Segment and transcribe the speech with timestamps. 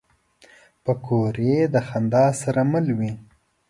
[0.83, 3.11] پکورې د خندا سره مل وي